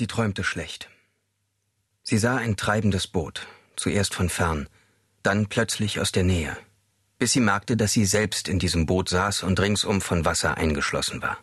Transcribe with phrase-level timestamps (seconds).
[0.00, 0.88] Sie träumte schlecht.
[2.02, 4.66] Sie sah ein treibendes Boot, zuerst von fern,
[5.22, 6.56] dann plötzlich aus der Nähe,
[7.18, 11.20] bis sie merkte, dass sie selbst in diesem Boot saß und ringsum von Wasser eingeschlossen
[11.20, 11.36] war.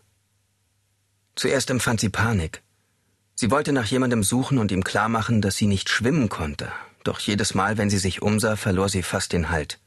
[1.36, 2.64] Zuerst empfand sie Panik.
[3.36, 6.72] Sie wollte nach jemandem suchen und ihm klarmachen, dass sie nicht schwimmen konnte,
[7.04, 9.80] doch jedes Mal, wenn sie sich umsah, verlor sie fast den Halt.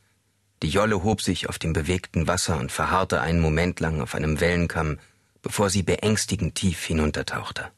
[0.62, 4.38] Die Jolle hob sich auf dem bewegten Wasser und verharrte einen Moment lang auf einem
[4.38, 5.00] Wellenkamm,
[5.42, 7.72] bevor sie beängstigend tief hinuntertauchte.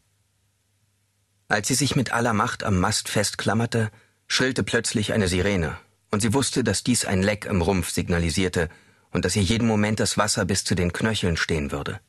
[1.53, 3.91] Als sie sich mit aller Macht am Mast festklammerte,
[4.27, 5.77] schrillte plötzlich eine Sirene,
[6.11, 8.71] und sie wusste, dass dies ein Leck im Rumpf signalisierte
[9.11, 12.01] und dass ihr jeden Moment das Wasser bis zu den Knöcheln stehen würde.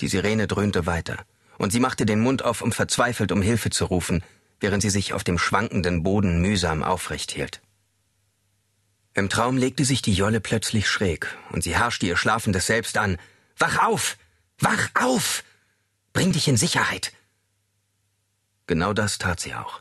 [0.00, 1.24] Die Sirene dröhnte weiter,
[1.58, 4.24] und sie machte den Mund auf, um verzweifelt um Hilfe zu rufen,
[4.58, 7.60] während sie sich auf dem schwankenden Boden mühsam aufrecht hielt.
[9.14, 13.16] Im Traum legte sich die Jolle plötzlich schräg, und sie herrschte ihr schlafendes Selbst an.
[13.58, 14.18] Wach auf!
[14.58, 15.44] Wach auf!
[16.12, 17.12] Bring dich in Sicherheit!
[18.68, 19.80] Genau das tat sie auch.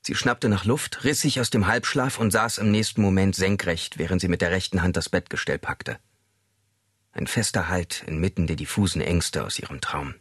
[0.00, 3.98] Sie schnappte nach Luft, riss sich aus dem Halbschlaf und saß im nächsten Moment senkrecht,
[3.98, 5.98] während sie mit der rechten Hand das Bettgestell packte.
[7.12, 10.14] Ein fester Halt inmitten der diffusen Ängste aus ihrem Traum.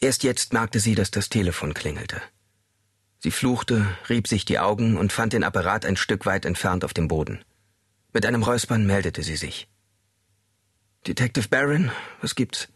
[0.00, 2.20] Erst jetzt merkte sie, dass das Telefon klingelte.
[3.18, 6.92] Sie fluchte, rieb sich die Augen und fand den Apparat ein Stück weit entfernt auf
[6.92, 7.42] dem Boden.
[8.12, 9.66] Mit einem Räuspern meldete sie sich.
[11.06, 12.68] Detective Barron, was gibt's?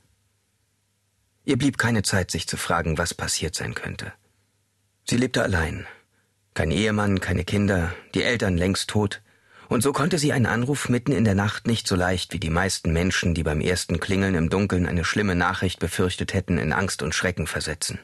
[1.49, 4.13] Ihr blieb keine Zeit, sich zu fragen, was passiert sein könnte.
[5.09, 5.87] Sie lebte allein.
[6.53, 9.23] Kein Ehemann, keine Kinder, die Eltern längst tot,
[9.69, 12.51] und so konnte sie einen Anruf mitten in der Nacht nicht so leicht wie die
[12.51, 17.03] meisten Menschen, die beim ersten Klingeln im Dunkeln eine schlimme Nachricht befürchtet hätten, in Angst
[17.03, 17.99] und Schrecken versetzen.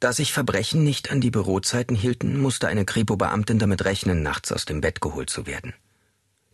[0.00, 4.64] Da sich Verbrechen nicht an die Bürozeiten hielten, musste eine Kripo-Beamtin damit rechnen, nachts aus
[4.64, 5.72] dem Bett geholt zu werden.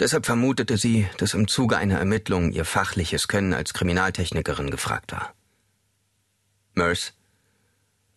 [0.00, 5.34] Deshalb vermutete sie, dass im Zuge einer Ermittlung ihr fachliches Können als Kriminaltechnikerin gefragt war.
[6.72, 7.12] Merce,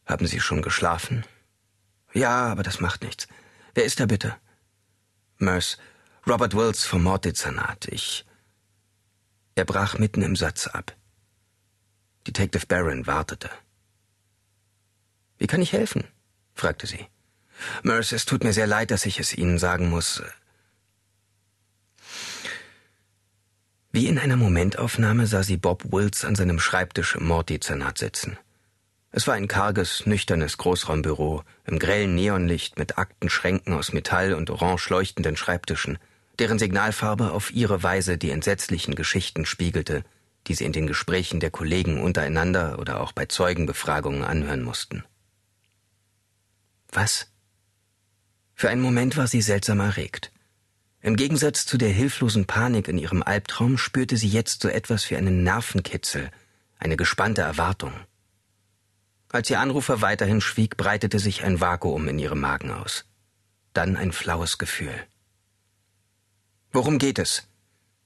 [0.05, 1.25] haben Sie schon geschlafen?
[2.13, 3.27] Ja, aber das macht nichts.
[3.73, 4.37] Wer ist da bitte?
[5.39, 5.77] Merce,
[6.25, 7.87] Robert Wills vom Morddezernat.
[7.89, 8.25] Ich.
[9.55, 10.95] Er brach mitten im Satz ab.
[12.25, 13.49] Detective Barron wartete.
[15.37, 16.05] Wie kann ich helfen?
[16.53, 17.07] fragte sie.
[17.81, 20.23] Merce, es tut mir sehr leid, dass ich es Ihnen sagen muss.
[23.95, 28.39] Wie in einer Momentaufnahme sah sie Bob Wills an seinem Schreibtisch im Morddezernat sitzen.
[29.11, 34.89] Es war ein karges, nüchternes Großraumbüro im grellen Neonlicht mit Aktenschränken aus Metall und orange
[34.89, 35.99] leuchtenden Schreibtischen,
[36.39, 40.03] deren Signalfarbe auf ihre Weise die entsetzlichen Geschichten spiegelte,
[40.47, 45.03] die sie in den Gesprächen der Kollegen untereinander oder auch bei Zeugenbefragungen anhören mussten.
[46.91, 47.27] Was?
[48.55, 50.31] Für einen Moment war sie seltsam erregt.
[51.03, 55.17] Im Gegensatz zu der hilflosen Panik in ihrem Albtraum spürte sie jetzt so etwas wie
[55.17, 56.31] einen Nervenkitzel,
[56.79, 57.91] eine gespannte Erwartung.
[59.27, 63.03] Als ihr Anrufer weiterhin schwieg, breitete sich ein Vakuum in ihrem Magen aus.
[63.73, 64.95] Dann ein flaues Gefühl.
[66.71, 67.49] Worum geht es?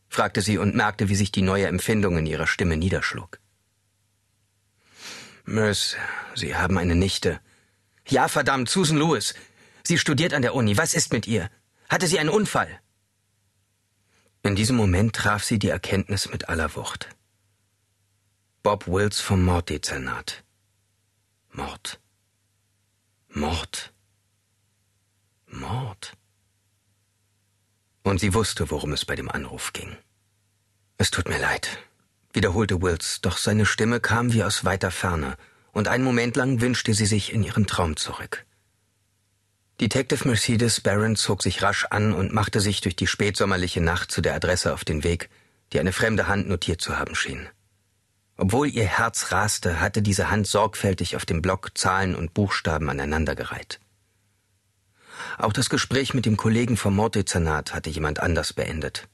[0.10, 3.40] fragte sie und merkte, wie sich die neue Empfindung in ihrer Stimme niederschlug.
[5.46, 5.98] Mös,
[6.34, 7.40] Sie haben eine Nichte.
[8.08, 9.36] Ja, verdammt, Susan Lewis.
[9.84, 10.78] Sie studiert an der Uni.
[10.78, 11.52] Was ist mit ihr?
[11.90, 12.80] Hatte sie einen Unfall?
[14.48, 17.10] In diesem Moment traf sie die Erkenntnis mit aller Wucht.
[18.64, 20.42] Bob Wills vom Morddezernat.
[21.52, 22.00] Mord.
[23.28, 23.92] Mord.
[25.48, 26.14] Mord.
[28.04, 29.98] Und sie wusste, worum es bei dem Anruf ging.
[30.98, 31.80] Es tut mir leid,
[32.32, 35.36] wiederholte Wills, doch seine Stimme kam wie aus weiter Ferne,
[35.74, 38.46] und einen Moment lang wünschte sie sich in ihren Traum zurück.
[39.80, 44.22] Detective Mercedes Barron zog sich rasch an und machte sich durch die spätsommerliche Nacht zu
[44.22, 45.30] der Adresse auf den Weg,
[45.72, 47.48] die eine fremde Hand notiert zu haben schien.
[48.38, 53.80] Obwohl ihr Herz raste, hatte diese Hand sorgfältig auf dem Block Zahlen und Buchstaben aneinandergereiht.
[55.38, 59.08] Auch das Gespräch mit dem Kollegen vom Morddezernat hatte jemand anders beendet.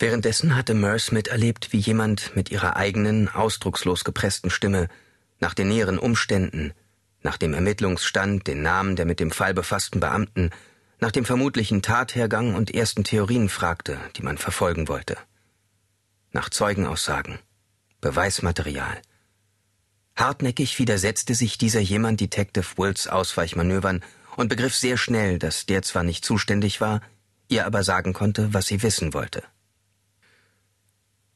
[0.00, 4.88] Währenddessen hatte Merce miterlebt, wie jemand mit ihrer eigenen, ausdruckslos gepressten Stimme
[5.38, 6.74] nach den näheren Umständen,
[7.22, 10.50] nach dem Ermittlungsstand, den Namen der mit dem Fall befassten Beamten,
[10.98, 15.16] nach dem vermutlichen Tathergang und ersten Theorien fragte, die man verfolgen wollte.
[16.30, 17.38] Nach Zeugenaussagen,
[18.00, 19.00] Beweismaterial.
[20.16, 24.02] Hartnäckig widersetzte sich dieser jemand Detective Wills Ausweichmanövern
[24.36, 27.00] und begriff sehr schnell, dass der zwar nicht zuständig war,
[27.48, 29.42] ihr aber sagen konnte, was sie wissen wollte.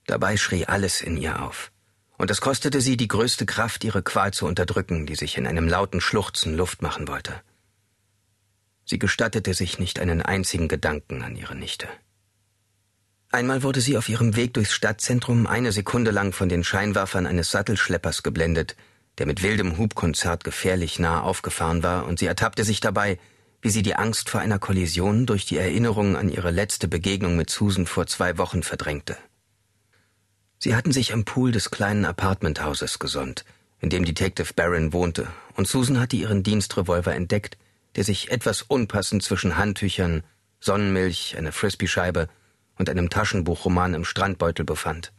[0.06, 1.72] Dabei schrie alles in ihr auf
[2.18, 5.68] und es kostete sie die größte Kraft, ihre Qual zu unterdrücken, die sich in einem
[5.68, 7.34] lauten Schluchzen Luft machen wollte.
[8.84, 11.88] Sie gestattete sich nicht einen einzigen Gedanken an ihre Nichte.
[13.32, 17.50] Einmal wurde sie auf ihrem Weg durchs Stadtzentrum eine Sekunde lang von den Scheinwerfern eines
[17.50, 18.76] Sattelschleppers geblendet,
[19.18, 23.18] der mit wildem Hubkonzert gefährlich nah aufgefahren war, und sie ertappte sich dabei,
[23.60, 27.50] wie sie die Angst vor einer Kollision durch die Erinnerung an ihre letzte Begegnung mit
[27.50, 29.16] Susan vor zwei Wochen verdrängte.
[30.58, 33.44] Sie hatten sich am Pool des kleinen Apartmenthauses gesonnt,
[33.80, 37.58] in dem Detective Barron wohnte, und Susan hatte ihren Dienstrevolver entdeckt,
[37.94, 40.22] der sich etwas unpassend zwischen Handtüchern,
[40.60, 42.28] Sonnenmilch, einer Frisbee-Scheibe
[42.78, 45.12] und einem Taschenbuchroman im Strandbeutel befand.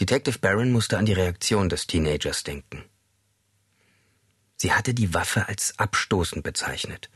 [0.00, 2.84] Detective Barron musste an die Reaktion des Teenagers denken.
[4.56, 7.10] Sie hatte die Waffe als abstoßend bezeichnet,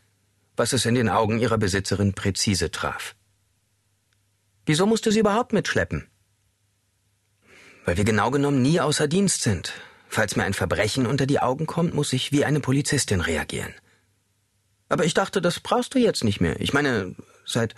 [0.56, 3.14] was es in den Augen ihrer Besitzerin präzise traf.
[4.66, 6.08] Wieso musste sie überhaupt mitschleppen?
[7.88, 9.72] Weil wir genau genommen nie außer Dienst sind.
[10.10, 13.72] Falls mir ein Verbrechen unter die Augen kommt, muss ich wie eine Polizistin reagieren.
[14.90, 16.60] Aber ich dachte, das brauchst du jetzt nicht mehr.
[16.60, 17.74] Ich meine, seit.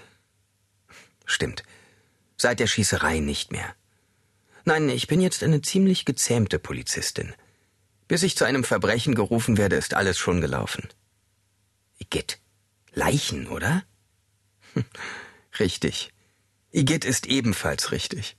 [1.26, 1.62] Stimmt.
[2.36, 3.72] Seit der Schießerei nicht mehr.
[4.64, 7.32] Nein, ich bin jetzt eine ziemlich gezähmte Polizistin.
[8.08, 10.88] Bis ich zu einem Verbrechen gerufen werde, ist alles schon gelaufen.
[12.00, 12.40] Igitt.
[12.94, 13.84] Leichen, oder?
[15.60, 16.12] richtig.
[16.72, 18.36] Igitt ist ebenfalls richtig.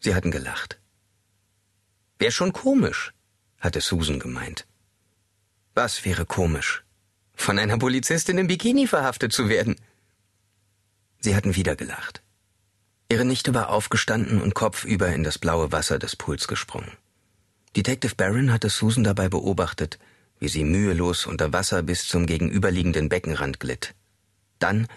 [0.00, 0.80] Sie hatten gelacht.
[2.18, 3.12] Wär schon komisch,
[3.58, 4.66] hatte Susan gemeint.
[5.74, 6.84] Was wäre komisch?
[7.34, 9.76] Von einer Polizistin im Bikini verhaftet zu werden.
[11.20, 12.22] Sie hatten wieder gelacht.
[13.10, 16.92] Ihre Nichte war aufgestanden und kopfüber in das blaue Wasser des Pools gesprungen.
[17.76, 19.98] Detective Barron hatte Susan dabei beobachtet,
[20.38, 23.94] wie sie mühelos unter Wasser bis zum gegenüberliegenden Beckenrand glitt.
[24.58, 24.88] Dann,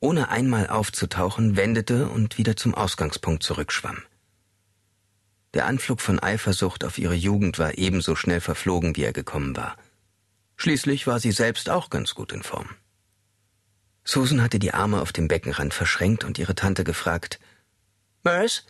[0.00, 4.02] ohne einmal aufzutauchen, wendete und wieder zum Ausgangspunkt zurückschwamm.
[5.54, 9.76] Der Anflug von Eifersucht auf ihre Jugend war ebenso schnell verflogen, wie er gekommen war.
[10.56, 12.68] Schließlich war sie selbst auch ganz gut in Form.
[14.04, 17.40] Susan hatte die Arme auf dem Beckenrand verschränkt und ihre Tante gefragt,
[18.22, 18.64] Merce,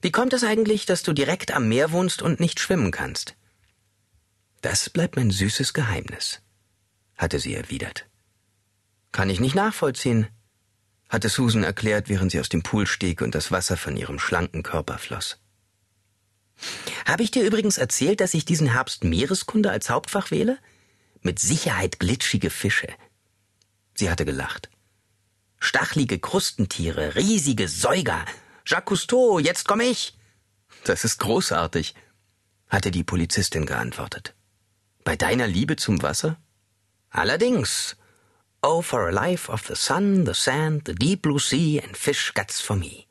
[0.00, 3.36] wie kommt es eigentlich, dass du direkt am Meer wohnst und nicht schwimmen kannst?
[4.60, 6.40] Das bleibt mein süßes Geheimnis,
[7.16, 8.06] hatte sie erwidert.
[9.12, 10.28] Kann ich nicht nachvollziehen,
[11.08, 14.62] hatte Susan erklärt, während sie aus dem Pool stieg und das Wasser von ihrem schlanken
[14.62, 15.38] Körper floss.
[17.06, 20.58] Habe ich dir übrigens erzählt, dass ich diesen Herbst Meereskunde als Hauptfach wähle?
[21.22, 22.88] Mit Sicherheit glitschige Fische.
[23.94, 24.68] Sie hatte gelacht.
[25.58, 28.24] Stachlige Krustentiere, riesige Säuger.
[28.64, 30.16] Jacques Cousteau, jetzt komm ich.
[30.84, 31.94] Das ist großartig,
[32.68, 34.34] hatte die Polizistin geantwortet.
[35.04, 36.38] Bei deiner Liebe zum Wasser?
[37.10, 37.96] Allerdings.
[38.62, 42.32] Oh, for a life of the sun, the sand, the deep blue sea and fish
[42.34, 43.06] guts for me,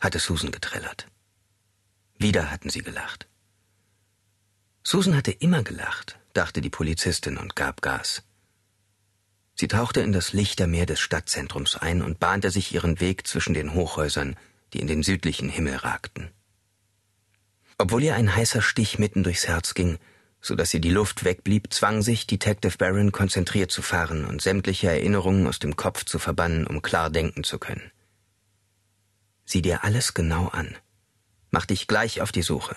[0.00, 1.06] hatte Susan getrellert.
[2.20, 3.26] Wieder hatten sie gelacht.
[4.84, 8.22] Susan hatte immer gelacht, dachte die Polizistin und gab Gas.
[9.54, 13.72] Sie tauchte in das Lichtermeer des Stadtzentrums ein und bahnte sich ihren Weg zwischen den
[13.72, 14.36] Hochhäusern,
[14.74, 16.30] die in den südlichen Himmel ragten.
[17.78, 19.98] Obwohl ihr ein heißer Stich mitten durchs Herz ging,
[20.42, 24.88] so dass ihr die Luft wegblieb, zwang sich Detective Barron konzentriert zu fahren und sämtliche
[24.88, 27.90] Erinnerungen aus dem Kopf zu verbannen, um klar denken zu können.
[29.46, 30.76] Sieh dir alles genau an.
[31.50, 32.76] Mach dich gleich auf die Suche.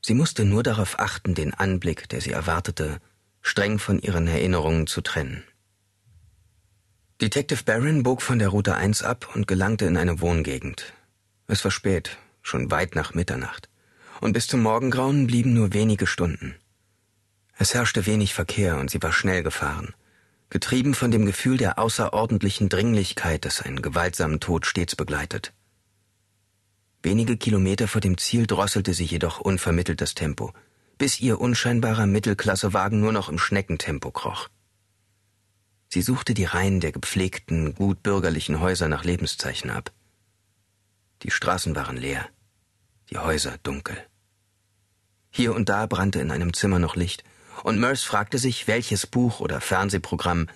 [0.00, 3.00] Sie musste nur darauf achten, den Anblick, der sie erwartete,
[3.40, 5.44] streng von ihren Erinnerungen zu trennen.
[7.20, 10.92] Detective Barron bog von der Route 1 ab und gelangte in eine Wohngegend.
[11.46, 13.70] Es war spät, schon weit nach Mitternacht,
[14.20, 16.56] und bis zum Morgengrauen blieben nur wenige Stunden.
[17.56, 19.94] Es herrschte wenig Verkehr und sie war schnell gefahren,
[20.50, 25.52] getrieben von dem Gefühl der außerordentlichen Dringlichkeit, das einen gewaltsamen Tod stets begleitet.
[27.04, 30.52] Wenige Kilometer vor dem Ziel drosselte sie jedoch unvermittelt das Tempo–
[30.98, 34.48] bis ihr unscheinbarer Mittelklassewagen nur noch im Schneckentempo kroch.
[35.88, 39.92] Sie suchte die Reihen der gepflegten, gut bürgerlichen Häuser nach Lebenszeichen ab.
[41.22, 42.26] Die Straßen waren leer,
[43.10, 43.96] die Häuser dunkel.
[45.30, 47.24] Hier und da brannte in einem Zimmer noch Licht,
[47.62, 50.48] und Merce fragte sich, welches Buch oder Fernsehprogramm,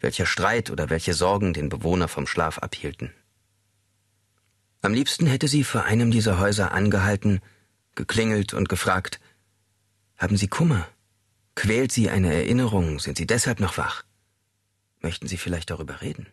[0.00, 3.12] welcher Streit oder welche Sorgen den Bewohner vom Schlaf abhielten.
[4.84, 7.40] Am liebsten hätte sie vor einem dieser Häuser angehalten,
[7.94, 9.20] geklingelt und gefragt,
[10.16, 10.88] haben Sie Kummer?
[11.54, 12.98] Quält Sie eine Erinnerung?
[12.98, 14.02] Sind Sie deshalb noch wach?
[15.00, 16.26] Möchten Sie vielleicht darüber reden?